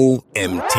[0.00, 0.78] OMT.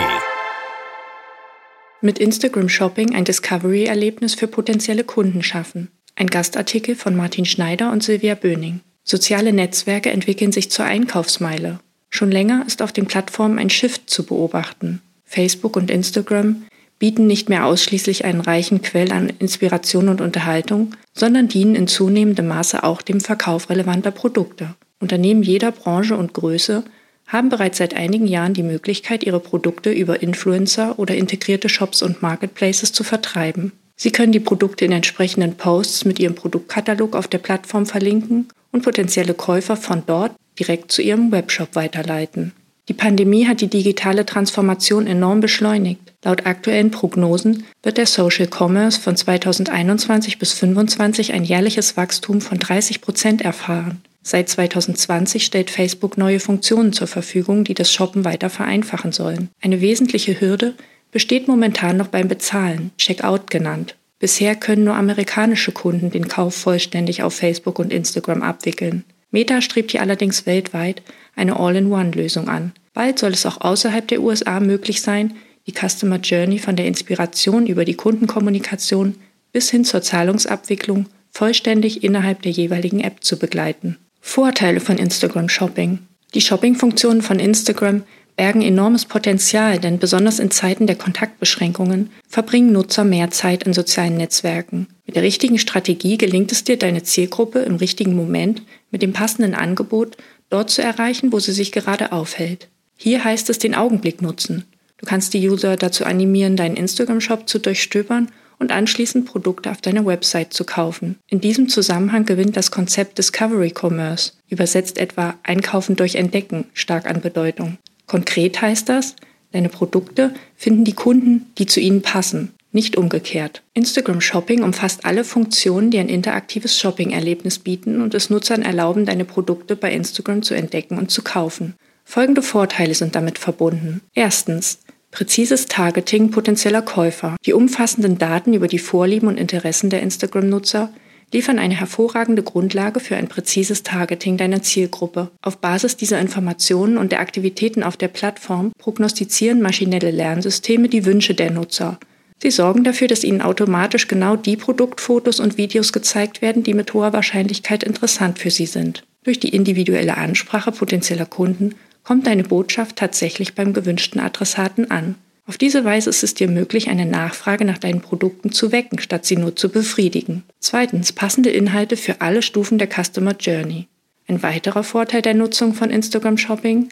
[2.01, 5.89] Mit Instagram Shopping ein Discovery-Erlebnis für potenzielle Kunden schaffen.
[6.15, 8.79] Ein Gastartikel von Martin Schneider und Silvia Böning.
[9.03, 11.81] Soziale Netzwerke entwickeln sich zur Einkaufsmeile.
[12.09, 15.03] Schon länger ist auf den Plattformen ein Shift zu beobachten.
[15.23, 16.63] Facebook und Instagram
[16.97, 22.47] bieten nicht mehr ausschließlich einen reichen Quell an Inspiration und Unterhaltung, sondern dienen in zunehmendem
[22.47, 24.73] Maße auch dem Verkauf relevanter Produkte.
[24.99, 26.83] Unternehmen jeder Branche und Größe
[27.31, 32.21] haben bereits seit einigen Jahren die Möglichkeit, ihre Produkte über Influencer oder integrierte Shops und
[32.21, 33.71] Marketplaces zu vertreiben.
[33.95, 38.83] Sie können die Produkte in entsprechenden Posts mit ihrem Produktkatalog auf der Plattform verlinken und
[38.83, 42.53] potenzielle Käufer von dort direkt zu ihrem Webshop weiterleiten.
[42.89, 46.01] Die Pandemie hat die digitale Transformation enorm beschleunigt.
[46.25, 52.59] Laut aktuellen Prognosen wird der Social Commerce von 2021 bis 2025 ein jährliches Wachstum von
[52.59, 54.01] 30 Prozent erfahren.
[54.23, 59.49] Seit 2020 stellt Facebook neue Funktionen zur Verfügung, die das Shoppen weiter vereinfachen sollen.
[59.61, 60.75] Eine wesentliche Hürde
[61.11, 63.95] besteht momentan noch beim Bezahlen, Checkout genannt.
[64.19, 69.03] Bisher können nur amerikanische Kunden den Kauf vollständig auf Facebook und Instagram abwickeln.
[69.31, 71.01] Meta strebt hier allerdings weltweit
[71.35, 72.73] eine All-in-One-Lösung an.
[72.93, 75.35] Bald soll es auch außerhalb der USA möglich sein,
[75.65, 79.15] die Customer Journey von der Inspiration über die Kundenkommunikation
[79.51, 83.97] bis hin zur Zahlungsabwicklung vollständig innerhalb der jeweiligen App zu begleiten.
[84.21, 85.99] Vorteile von Instagram Shopping.
[86.33, 88.03] Die Shopping-Funktionen von Instagram
[88.37, 94.15] bergen enormes Potenzial, denn besonders in Zeiten der Kontaktbeschränkungen verbringen Nutzer mehr Zeit in sozialen
[94.15, 94.87] Netzwerken.
[95.05, 99.53] Mit der richtigen Strategie gelingt es dir, deine Zielgruppe im richtigen Moment mit dem passenden
[99.53, 100.15] Angebot
[100.49, 102.69] dort zu erreichen, wo sie sich gerade aufhält.
[102.95, 104.65] Hier heißt es den Augenblick nutzen.
[104.97, 110.05] Du kannst die User dazu animieren, deinen Instagram-Shop zu durchstöbern und anschließend Produkte auf deiner
[110.05, 111.17] Website zu kaufen.
[111.27, 117.21] In diesem Zusammenhang gewinnt das Konzept Discovery Commerce, übersetzt etwa Einkaufen durch Entdecken, stark an
[117.21, 117.77] Bedeutung.
[118.05, 119.15] Konkret heißt das,
[119.51, 123.63] deine Produkte finden die Kunden, die zu ihnen passen, nicht umgekehrt.
[123.73, 129.25] Instagram Shopping umfasst alle Funktionen, die ein interaktives Shopping-Erlebnis bieten und es Nutzern erlauben, deine
[129.25, 131.73] Produkte bei Instagram zu entdecken und zu kaufen.
[132.05, 134.01] Folgende Vorteile sind damit verbunden.
[134.13, 134.79] Erstens,
[135.11, 137.35] Präzises Targeting potenzieller Käufer.
[137.45, 140.89] Die umfassenden Daten über die Vorlieben und Interessen der Instagram-Nutzer
[141.33, 145.29] liefern eine hervorragende Grundlage für ein präzises Targeting deiner Zielgruppe.
[145.41, 151.33] Auf Basis dieser Informationen und der Aktivitäten auf der Plattform prognostizieren maschinelle Lernsysteme die Wünsche
[151.33, 151.99] der Nutzer.
[152.41, 156.93] Sie sorgen dafür, dass ihnen automatisch genau die Produktfotos und Videos gezeigt werden, die mit
[156.93, 159.03] hoher Wahrscheinlichkeit interessant für sie sind.
[159.23, 165.15] Durch die individuelle Ansprache potenzieller Kunden kommt deine Botschaft tatsächlich beim gewünschten Adressaten an.
[165.47, 169.25] Auf diese Weise ist es dir möglich, eine Nachfrage nach deinen Produkten zu wecken, statt
[169.25, 170.43] sie nur zu befriedigen.
[170.59, 173.87] Zweitens, passende Inhalte für alle Stufen der Customer Journey.
[174.27, 176.89] Ein weiterer Vorteil der Nutzung von Instagram Shopping?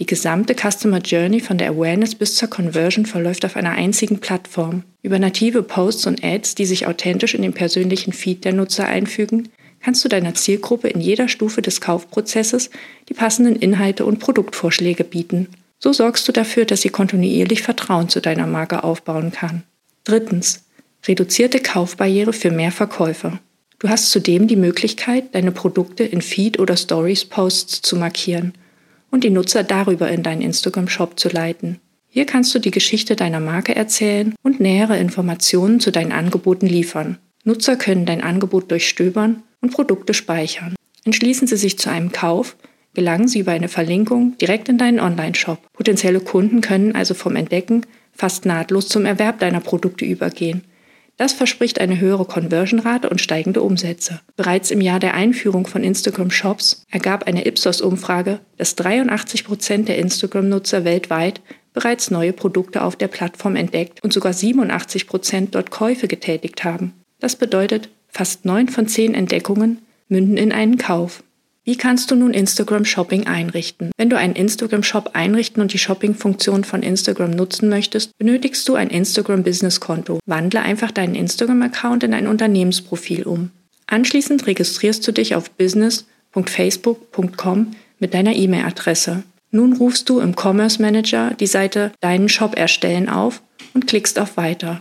[0.00, 4.82] Die gesamte Customer Journey von der Awareness bis zur Conversion verläuft auf einer einzigen Plattform.
[5.02, 9.50] Über native Posts und Ads, die sich authentisch in den persönlichen Feed der Nutzer einfügen,
[9.82, 12.70] kannst du deiner Zielgruppe in jeder Stufe des Kaufprozesses
[13.08, 15.48] die passenden Inhalte und Produktvorschläge bieten.
[15.78, 19.62] So sorgst du dafür, dass sie kontinuierlich Vertrauen zu deiner Marke aufbauen kann.
[20.04, 20.64] Drittens.
[21.08, 23.40] Reduzierte Kaufbarriere für mehr Verkäufer.
[23.78, 28.52] Du hast zudem die Möglichkeit, deine Produkte in Feed- oder Stories-Posts zu markieren
[29.10, 31.80] und die Nutzer darüber in deinen Instagram-Shop zu leiten.
[32.08, 37.16] Hier kannst du die Geschichte deiner Marke erzählen und nähere Informationen zu deinen Angeboten liefern.
[37.44, 40.74] Nutzer können dein Angebot durchstöbern und Produkte speichern.
[41.04, 42.56] Entschließen Sie sich zu einem Kauf,
[42.94, 45.58] gelangen Sie über eine Verlinkung direkt in deinen Online-Shop.
[45.72, 50.62] Potenzielle Kunden können also vom Entdecken fast nahtlos zum Erwerb deiner Produkte übergehen.
[51.16, 54.20] Das verspricht eine höhere Conversion-Rate und steigende Umsätze.
[54.36, 59.98] Bereits im Jahr der Einführung von Instagram Shops ergab eine Ipsos-Umfrage, dass 83 Prozent der
[59.98, 61.42] Instagram-Nutzer weltweit
[61.74, 66.94] bereits neue Produkte auf der Plattform entdeckt und sogar 87 Prozent dort Käufe getätigt haben.
[67.18, 69.78] Das bedeutet, Fast neun von zehn Entdeckungen
[70.08, 71.22] münden in einen Kauf.
[71.64, 73.90] Wie kannst du nun Instagram Shopping einrichten?
[73.96, 78.74] Wenn du einen Instagram Shop einrichten und die Shopping-Funktion von Instagram nutzen möchtest, benötigst du
[78.74, 80.18] ein Instagram Business Konto.
[80.26, 83.50] Wandle einfach deinen Instagram-Account in ein Unternehmensprofil um.
[83.86, 89.22] Anschließend registrierst du dich auf business.facebook.com mit deiner E-Mail-Adresse.
[89.50, 93.42] Nun rufst du im Commerce Manager die Seite Deinen Shop erstellen auf
[93.74, 94.80] und klickst auf Weiter.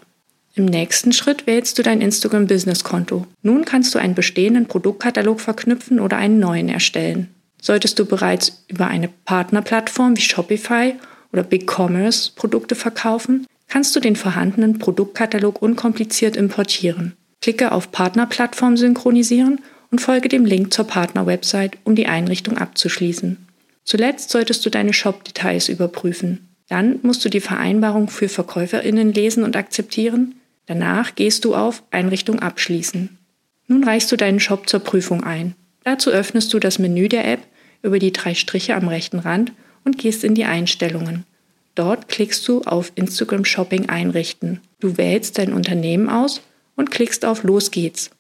[0.60, 3.26] Im nächsten Schritt wählst du dein Instagram Business Konto.
[3.44, 7.30] Nun kannst du einen bestehenden Produktkatalog verknüpfen oder einen neuen erstellen.
[7.62, 10.96] Solltest du bereits über eine Partnerplattform wie Shopify
[11.32, 17.14] oder BigCommerce Produkte verkaufen, kannst du den vorhandenen Produktkatalog unkompliziert importieren.
[17.42, 23.38] Klicke auf Partnerplattform synchronisieren und folge dem Link zur Partnerwebsite, um die Einrichtung abzuschließen.
[23.86, 26.50] Zuletzt solltest du deine Shop-Details überprüfen.
[26.68, 30.36] Dann musst du die Vereinbarung für Verkäuferinnen lesen und akzeptieren.
[30.70, 33.18] Danach gehst du auf Einrichtung abschließen.
[33.68, 35.56] Nun reichst du deinen Shop zur Prüfung ein.
[35.84, 37.40] Dazu öffnest du das Menü der App
[37.82, 39.52] über die drei Striche am rechten Rand
[39.84, 41.26] und gehst in die Einstellungen.
[41.74, 44.62] Dort klickst du auf Instagram Shopping einrichten.
[44.80, 46.42] Du wählst dein Unternehmen aus
[46.76, 48.12] und klickst auf Los geht's.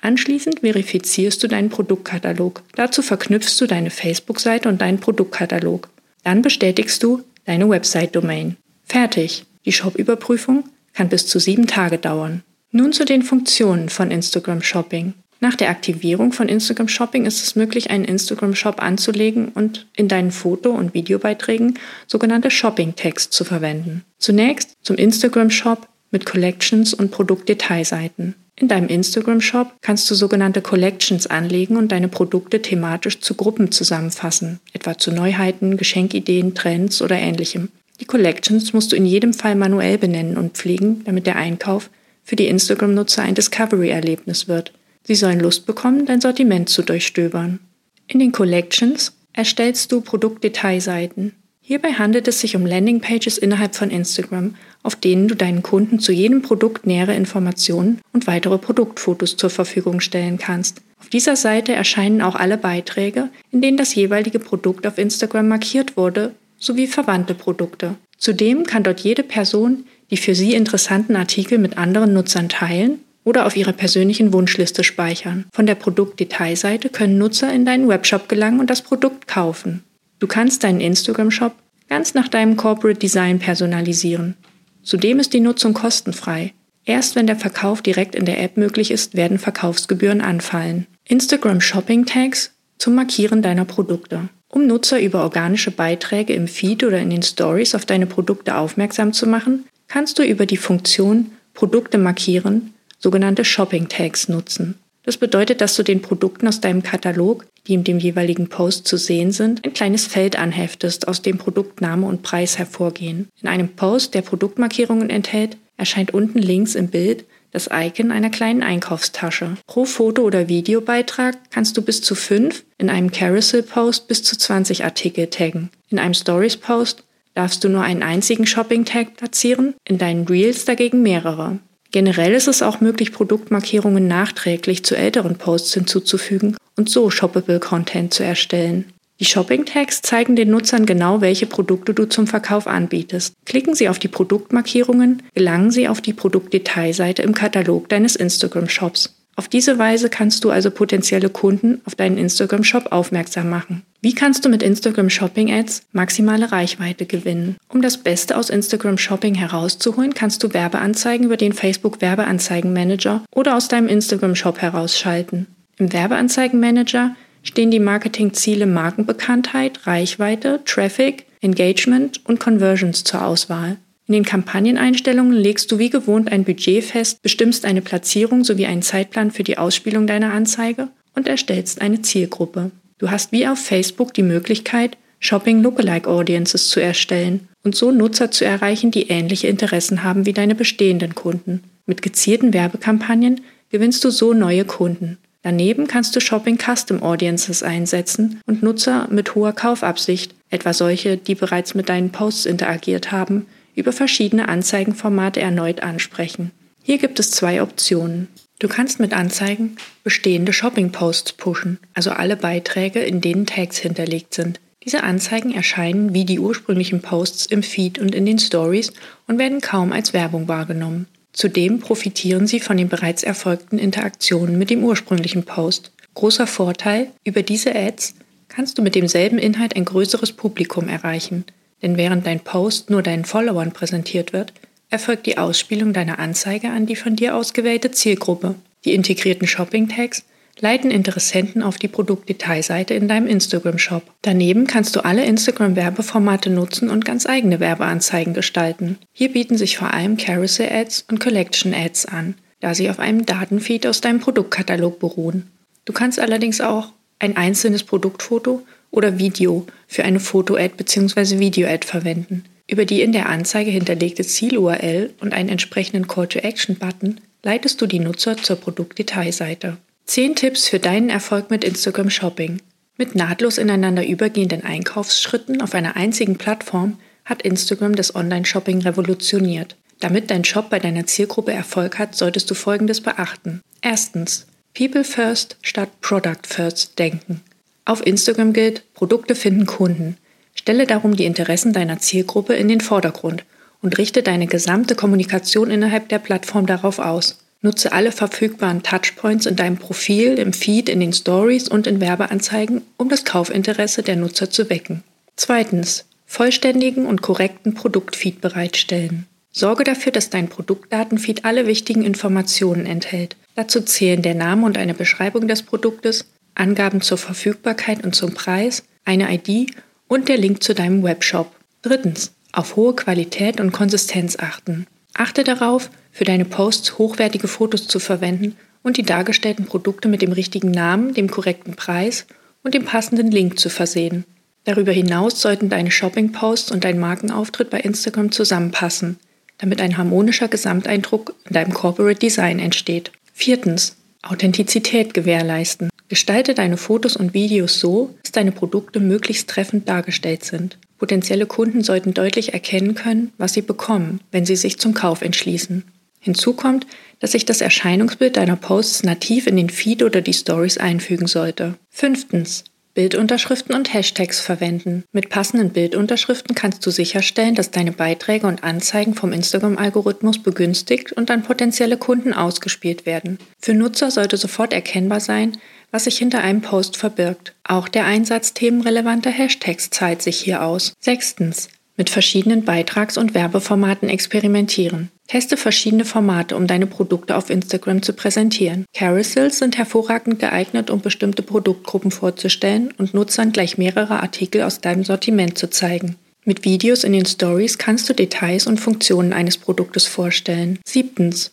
[0.00, 2.62] Anschließend verifizierst du deinen Produktkatalog.
[2.74, 5.90] Dazu verknüpfst du deine Facebook-Seite und deinen Produktkatalog.
[6.24, 8.56] Dann bestätigst du deine Website-Domain.
[8.82, 9.44] Fertig.
[9.66, 12.42] Die Shop-Überprüfung kann bis zu sieben Tage dauern.
[12.70, 15.14] Nun zu den Funktionen von Instagram Shopping.
[15.40, 20.06] Nach der Aktivierung von Instagram Shopping ist es möglich, einen Instagram Shop anzulegen und in
[20.06, 24.04] deinen Foto- und Videobeiträgen sogenannte Shopping Tags zu verwenden.
[24.18, 28.36] Zunächst zum Instagram Shop mit Collections und Produktdetailseiten.
[28.54, 33.72] In deinem Instagram Shop kannst du sogenannte Collections anlegen und deine Produkte thematisch zu Gruppen
[33.72, 37.70] zusammenfassen, etwa zu Neuheiten, Geschenkideen, Trends oder ähnlichem.
[38.02, 41.88] Die Collections musst du in jedem Fall manuell benennen und pflegen, damit der Einkauf
[42.24, 44.72] für die Instagram-Nutzer ein Discovery-Erlebnis wird.
[45.04, 47.60] Sie sollen Lust bekommen, dein Sortiment zu durchstöbern.
[48.08, 51.36] In den Collections erstellst du Produktdetailseiten.
[51.60, 56.10] Hierbei handelt es sich um Landingpages innerhalb von Instagram, auf denen du deinen Kunden zu
[56.10, 60.82] jedem Produkt nähere Informationen und weitere Produktfotos zur Verfügung stellen kannst.
[60.98, 65.96] Auf dieser Seite erscheinen auch alle Beiträge, in denen das jeweilige Produkt auf Instagram markiert
[65.96, 67.96] wurde, sowie verwandte Produkte.
[68.16, 73.46] Zudem kann dort jede Person die für sie interessanten Artikel mit anderen Nutzern teilen oder
[73.46, 75.46] auf ihrer persönlichen Wunschliste speichern.
[75.50, 79.82] Von der Produktdetailseite können Nutzer in deinen Webshop gelangen und das Produkt kaufen.
[80.18, 81.54] Du kannst deinen Instagram-Shop
[81.88, 84.36] ganz nach deinem Corporate Design personalisieren.
[84.82, 86.52] Zudem ist die Nutzung kostenfrei.
[86.84, 90.86] Erst wenn der Verkauf direkt in der App möglich ist, werden Verkaufsgebühren anfallen.
[91.08, 94.28] Instagram Shopping Tags zum Markieren deiner Produkte.
[94.54, 99.14] Um Nutzer über organische Beiträge im Feed oder in den Stories auf deine Produkte aufmerksam
[99.14, 104.74] zu machen, kannst du über die Funktion Produkte markieren sogenannte Shopping Tags nutzen.
[105.04, 108.98] Das bedeutet, dass du den Produkten aus deinem Katalog, die in dem jeweiligen Post zu
[108.98, 113.28] sehen sind, ein kleines Feld anheftest, aus dem Produktname und Preis hervorgehen.
[113.40, 118.62] In einem Post, der Produktmarkierungen enthält, erscheint unten links im Bild das Icon einer kleinen
[118.62, 119.56] Einkaufstasche.
[119.66, 124.84] Pro Foto- oder Videobeitrag kannst du bis zu fünf, in einem Carousel-Post bis zu 20
[124.84, 125.70] Artikel taggen.
[125.90, 127.04] In einem Stories-Post
[127.34, 131.58] darfst du nur einen einzigen Shopping-Tag platzieren, in deinen Reels dagegen mehrere.
[131.92, 138.14] Generell ist es auch möglich, Produktmarkierungen nachträglich zu älteren Posts hinzuzufügen und so shoppable Content
[138.14, 138.91] zu erstellen.
[139.22, 143.34] Die Shopping-Tags zeigen den Nutzern genau, welche Produkte du zum Verkauf anbietest.
[143.46, 149.14] Klicken sie auf die Produktmarkierungen, gelangen sie auf die Produktdetailseite im Katalog deines Instagram-Shops.
[149.36, 153.82] Auf diese Weise kannst du also potenzielle Kunden auf deinen Instagram-Shop aufmerksam machen.
[154.00, 157.54] Wie kannst du mit Instagram Shopping Ads maximale Reichweite gewinnen?
[157.68, 163.56] Um das Beste aus Instagram Shopping herauszuholen, kannst du Werbeanzeigen über den Facebook Werbeanzeigenmanager oder
[163.56, 165.46] aus deinem Instagram Shop herausschalten.
[165.78, 173.76] Im Werbeanzeigenmanager stehen die Marketingziele Markenbekanntheit, Reichweite, Traffic, Engagement und Conversions zur Auswahl.
[174.06, 178.82] In den Kampagneneinstellungen legst du wie gewohnt ein Budget fest, bestimmst eine Platzierung sowie einen
[178.82, 182.70] Zeitplan für die Ausspielung deiner Anzeige und erstellst eine Zielgruppe.
[182.98, 188.30] Du hast wie auf Facebook die Möglichkeit, Shopping Lookalike Audiences zu erstellen und so Nutzer
[188.30, 191.62] zu erreichen, die ähnliche Interessen haben wie deine bestehenden Kunden.
[191.86, 195.18] Mit gezielten Werbekampagnen gewinnst du so neue Kunden.
[195.42, 201.34] Daneben kannst du Shopping Custom Audiences einsetzen und Nutzer mit hoher Kaufabsicht, etwa solche, die
[201.34, 206.52] bereits mit deinen Posts interagiert haben, über verschiedene Anzeigenformate erneut ansprechen.
[206.82, 208.28] Hier gibt es zwei Optionen.
[208.60, 214.60] Du kannst mit Anzeigen bestehende Shopping-Posts pushen, also alle Beiträge, in denen Tags hinterlegt sind.
[214.84, 218.92] Diese Anzeigen erscheinen wie die ursprünglichen Posts im Feed und in den Stories
[219.26, 221.06] und werden kaum als Werbung wahrgenommen.
[221.32, 225.92] Zudem profitieren sie von den bereits erfolgten Interaktionen mit dem ursprünglichen Post.
[226.14, 228.14] Großer Vorteil, über diese Ads
[228.48, 231.44] kannst du mit demselben Inhalt ein größeres Publikum erreichen.
[231.80, 234.52] Denn während dein Post nur deinen Followern präsentiert wird,
[234.90, 238.54] erfolgt die Ausspielung deiner Anzeige an die von dir ausgewählte Zielgruppe.
[238.84, 240.24] Die integrierten Shopping-Tags
[240.62, 244.04] leiten Interessenten auf die Produktdetailseite in deinem Instagram-Shop.
[244.22, 248.98] Daneben kannst du alle Instagram-Werbeformate nutzen und ganz eigene Werbeanzeigen gestalten.
[249.12, 254.00] Hier bieten sich vor allem Carousel-Ads und Collection-Ads an, da sie auf einem Datenfeed aus
[254.00, 255.50] deinem Produktkatalog beruhen.
[255.84, 261.40] Du kannst allerdings auch ein einzelnes Produktfoto oder Video für eine Foto-Ad bzw.
[261.40, 262.44] Video-Ad verwenden.
[262.68, 268.36] Über die in der Anzeige hinterlegte Ziel-URL und einen entsprechenden Call-to-Action-Button leitest du die Nutzer
[268.36, 269.76] zur Produktdetailseite.
[270.06, 272.60] 10 Tipps für deinen Erfolg mit Instagram Shopping.
[272.98, 279.76] Mit nahtlos ineinander übergehenden Einkaufsschritten auf einer einzigen Plattform hat Instagram das Online-Shopping revolutioniert.
[280.00, 283.60] Damit dein Shop bei deiner Zielgruppe Erfolg hat, solltest du Folgendes beachten.
[283.80, 287.40] Erstens, People First statt Product First denken.
[287.84, 290.16] Auf Instagram gilt, Produkte finden Kunden.
[290.54, 293.44] Stelle darum die Interessen deiner Zielgruppe in den Vordergrund
[293.80, 297.41] und richte deine gesamte Kommunikation innerhalb der Plattform darauf aus.
[297.62, 302.82] Nutze alle verfügbaren Touchpoints in deinem Profil, im Feed, in den Stories und in Werbeanzeigen,
[302.96, 305.04] um das Kaufinteresse der Nutzer zu wecken.
[305.36, 309.26] Zweitens, vollständigen und korrekten Produktfeed bereitstellen.
[309.52, 313.36] Sorge dafür, dass dein Produktdatenfeed alle wichtigen Informationen enthält.
[313.54, 318.82] Dazu zählen der Name und eine Beschreibung des Produktes, Angaben zur Verfügbarkeit und zum Preis,
[319.04, 319.70] eine ID
[320.08, 321.54] und der Link zu deinem Webshop.
[321.82, 324.86] Drittens, auf hohe Qualität und Konsistenz achten.
[325.14, 330.32] Achte darauf, für deine Posts hochwertige Fotos zu verwenden und die dargestellten Produkte mit dem
[330.32, 332.26] richtigen Namen, dem korrekten Preis
[332.62, 334.24] und dem passenden Link zu versehen.
[334.64, 339.18] Darüber hinaus sollten deine Shopping-Posts und dein Markenauftritt bei Instagram zusammenpassen,
[339.58, 343.10] damit ein harmonischer Gesamteindruck in deinem Corporate Design entsteht.
[343.32, 343.96] Viertens.
[344.22, 345.90] Authentizität gewährleisten.
[346.08, 350.78] Gestalte deine Fotos und Videos so, dass deine Produkte möglichst treffend dargestellt sind.
[351.02, 355.82] Potenzielle Kunden sollten deutlich erkennen können, was sie bekommen, wenn sie sich zum Kauf entschließen.
[356.20, 356.86] Hinzu kommt,
[357.18, 361.74] dass sich das Erscheinungsbild deiner Posts nativ in den Feed oder die Stories einfügen sollte.
[361.90, 362.62] Fünftens.
[362.94, 365.02] Bildunterschriften und Hashtags verwenden.
[365.10, 371.32] Mit passenden Bildunterschriften kannst du sicherstellen, dass deine Beiträge und Anzeigen vom Instagram-Algorithmus begünstigt und
[371.32, 373.38] an potenzielle Kunden ausgespielt werden.
[373.58, 375.58] Für Nutzer sollte sofort erkennbar sein,
[375.92, 377.52] was sich hinter einem Post verbirgt.
[377.62, 380.94] Auch der Einsatz themenrelevanter Hashtags zahlt sich hier aus.
[380.98, 385.10] Sechstens mit verschiedenen Beitrags- und Werbeformaten experimentieren.
[385.28, 388.86] Teste verschiedene Formate, um deine Produkte auf Instagram zu präsentieren.
[388.94, 395.04] Carousels sind hervorragend geeignet, um bestimmte Produktgruppen vorzustellen und Nutzern gleich mehrere Artikel aus deinem
[395.04, 396.16] Sortiment zu zeigen.
[396.44, 400.80] Mit Videos in den Stories kannst du Details und Funktionen eines Produktes vorstellen.
[400.84, 401.52] Siebtens.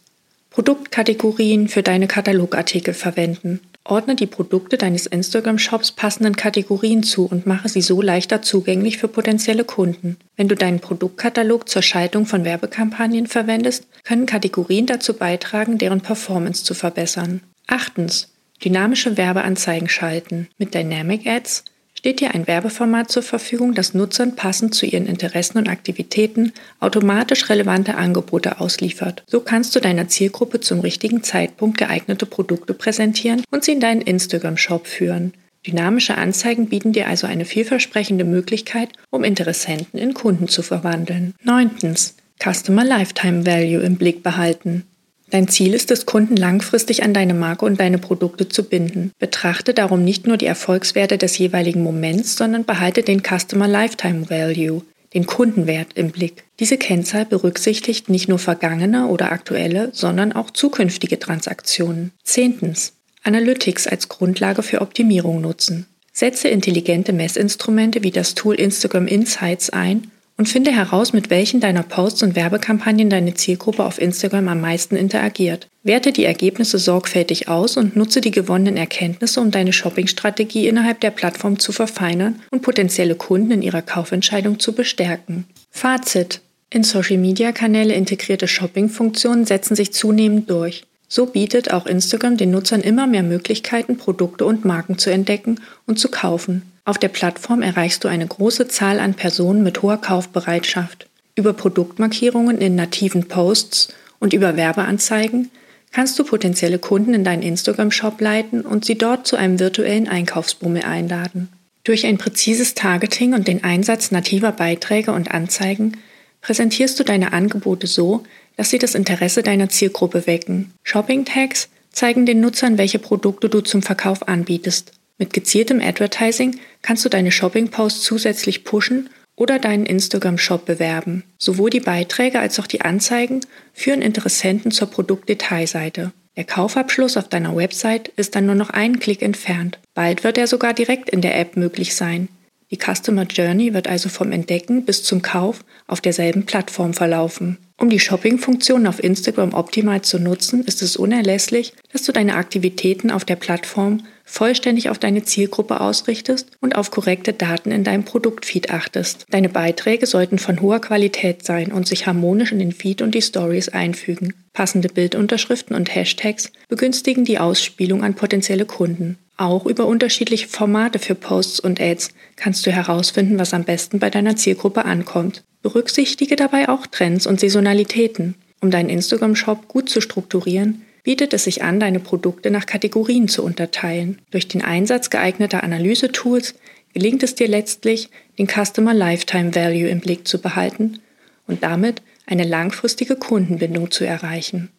[0.50, 3.60] Produktkategorien für deine Katalogartikel verwenden.
[3.89, 9.08] Ordne die Produkte deines Instagram-Shops passenden Kategorien zu und mache sie so leichter zugänglich für
[9.08, 10.17] potenzielle Kunden.
[10.38, 16.63] Wenn du deinen Produktkatalog zur Schaltung von Werbekampagnen verwendest, können Kategorien dazu beitragen, deren Performance
[16.63, 17.41] zu verbessern.
[17.65, 18.29] Achtens.
[18.63, 20.50] Dynamische Werbeanzeigen schalten.
[20.58, 21.63] Mit Dynamic Ads
[22.00, 27.50] steht dir ein Werbeformat zur Verfügung, das Nutzern passend zu ihren Interessen und Aktivitäten automatisch
[27.50, 29.24] relevante Angebote ausliefert.
[29.27, 34.00] So kannst du deiner Zielgruppe zum richtigen Zeitpunkt geeignete Produkte präsentieren und sie in deinen
[34.00, 35.34] Instagram-Shop führen.
[35.68, 41.34] Dynamische Anzeigen bieten dir also eine vielversprechende Möglichkeit, um Interessenten in Kunden zu verwandeln.
[41.44, 41.96] 9.
[42.41, 44.86] Customer Lifetime Value im Blick behalten.
[45.31, 49.12] Dein Ziel ist es, Kunden langfristig an deine Marke und deine Produkte zu binden.
[49.19, 54.81] Betrachte darum nicht nur die Erfolgswerte des jeweiligen Moments, sondern behalte den Customer Lifetime Value,
[55.13, 56.43] den Kundenwert im Blick.
[56.59, 62.12] Diese Kennzahl berücksichtigt nicht nur vergangene oder aktuelle, sondern auch zukünftige Transaktionen.
[62.24, 62.93] Zehntens.
[63.24, 65.86] Analytics als Grundlage für Optimierung nutzen.
[66.13, 70.09] Setze intelligente Messinstrumente wie das Tool Instagram Insights ein
[70.39, 74.96] und finde heraus, mit welchen deiner Posts und Werbekampagnen deine Zielgruppe auf Instagram am meisten
[74.96, 75.67] interagiert.
[75.84, 81.12] Werte die Ergebnisse sorgfältig aus und nutze die gewonnenen Erkenntnisse, um deine Shoppingstrategie innerhalb der
[81.12, 85.43] Plattform zu verfeinern und potenzielle Kunden in ihrer Kaufentscheidung zu bestärken.
[85.72, 90.86] Fazit in Social-Media-Kanäle integrierte Shopping-Funktionen setzen sich zunehmend durch.
[91.10, 96.00] So bietet auch Instagram den Nutzern immer mehr Möglichkeiten, Produkte und Marken zu entdecken und
[96.00, 96.69] zu kaufen.
[96.86, 101.07] Auf der Plattform erreichst du eine große Zahl an Personen mit hoher Kaufbereitschaft.
[101.36, 105.51] Über Produktmarkierungen in nativen Posts und über Werbeanzeigen
[105.91, 110.83] kannst du potenzielle Kunden in deinen Instagram-Shop leiten und sie dort zu einem virtuellen Einkaufsbummel
[110.83, 111.50] einladen.
[111.83, 115.98] Durch ein präzises Targeting und den Einsatz nativer Beiträge und Anzeigen
[116.41, 118.24] präsentierst du deine Angebote so,
[118.57, 120.71] dass sie das Interesse deiner Zielgruppe wecken.
[120.83, 124.91] Shopping-Tags zeigen den Nutzern, welche Produkte du zum Verkauf anbietest.
[125.20, 131.24] Mit gezieltem Advertising kannst du deine Shopping-Posts zusätzlich pushen oder deinen Instagram-Shop bewerben.
[131.38, 133.42] Sowohl die Beiträge als auch die Anzeigen
[133.74, 136.14] führen Interessenten zur Produktdetailseite.
[136.38, 139.78] Der Kaufabschluss auf deiner Website ist dann nur noch einen Klick entfernt.
[139.94, 142.30] Bald wird er sogar direkt in der App möglich sein.
[142.72, 147.58] Die Customer Journey wird also vom Entdecken bis zum Kauf auf derselben Plattform verlaufen.
[147.78, 153.10] Um die Shopping-Funktion auf Instagram optimal zu nutzen, ist es unerlässlich, dass du deine Aktivitäten
[153.10, 158.71] auf der Plattform vollständig auf deine Zielgruppe ausrichtest und auf korrekte Daten in deinem Produktfeed
[158.71, 159.25] achtest.
[159.31, 163.21] Deine Beiträge sollten von hoher Qualität sein und sich harmonisch in den Feed und die
[163.21, 164.33] Stories einfügen.
[164.53, 169.17] Passende Bildunterschriften und Hashtags begünstigen die Ausspielung an potenzielle Kunden.
[169.36, 174.09] Auch über unterschiedliche Formate für Posts und Ads kannst du herausfinden, was am besten bei
[174.09, 175.43] deiner Zielgruppe ankommt.
[175.62, 178.36] Berücksichtige dabei auch Trends und Saisonalitäten.
[178.62, 183.44] Um deinen Instagram-Shop gut zu strukturieren, bietet es sich an, deine Produkte nach Kategorien zu
[183.44, 184.20] unterteilen.
[184.32, 186.56] Durch den Einsatz geeigneter Analysetools
[186.94, 191.00] gelingt es dir letztlich, den Customer Lifetime Value im Blick zu behalten
[191.48, 194.70] und damit eine langfristige Kundenbindung zu erreichen.